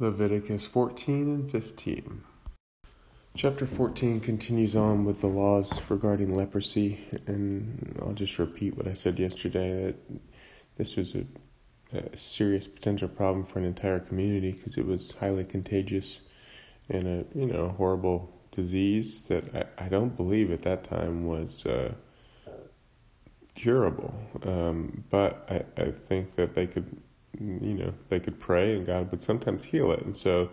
[0.00, 2.22] Leviticus 14 and 15.
[3.36, 8.94] Chapter 14 continues on with the laws regarding leprosy, and I'll just repeat what I
[8.94, 10.20] said yesterday that
[10.78, 11.26] this was a,
[11.92, 16.22] a serious potential problem for an entire community because it was highly contagious
[16.88, 21.66] and a you know horrible disease that I, I don't believe at that time was
[21.66, 21.92] uh,
[23.54, 24.18] curable.
[24.44, 27.02] Um, but I, I think that they could
[27.40, 30.50] you know they could pray and God would sometimes heal it, and so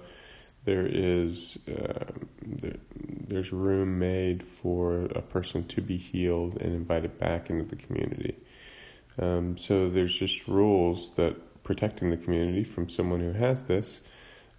[0.65, 2.05] there is uh,
[2.41, 7.75] there, there's room made for a person to be healed and invited back into the
[7.75, 8.35] community.
[9.19, 14.01] Um, so there's just rules that protecting the community from someone who has this,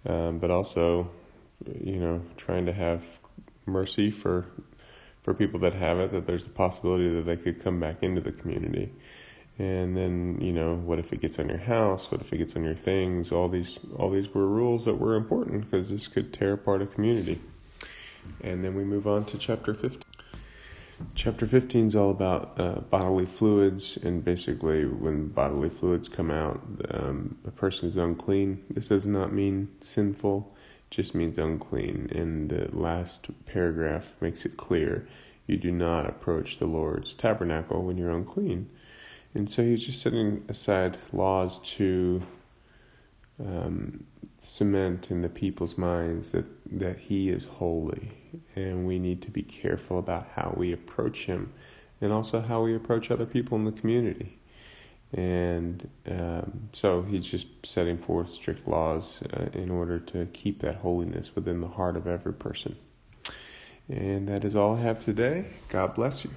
[0.05, 1.09] um, but also
[1.81, 3.05] you know trying to have
[3.65, 4.45] mercy for
[5.23, 8.21] for people that have it that there's the possibility that they could come back into
[8.21, 8.91] the community
[9.59, 12.09] and then you know what if it gets on your house?
[12.09, 13.31] What if it gets on your things?
[13.31, 16.87] All these all these were rules that were important because this could tear apart a
[16.87, 17.39] community.
[18.41, 20.01] And then we move on to chapter 15
[21.15, 26.61] chapter 15 is all about uh, bodily fluids and basically when bodily fluids come out
[26.91, 28.63] um, a person is unclean.
[28.69, 30.55] This does not mean sinful
[30.89, 32.09] just means unclean.
[32.13, 35.07] And the last paragraph makes it clear
[35.47, 38.69] you do not approach the lord's tabernacle when you're unclean
[39.35, 42.21] and so he's just setting aside laws to
[43.39, 44.03] um,
[44.37, 46.45] cement in the people's minds that,
[46.79, 48.09] that he is holy.
[48.55, 51.51] And we need to be careful about how we approach him
[52.01, 54.39] and also how we approach other people in the community.
[55.13, 60.75] And um, so he's just setting forth strict laws uh, in order to keep that
[60.75, 62.75] holiness within the heart of every person.
[63.89, 65.45] And that is all I have today.
[65.69, 66.31] God bless you.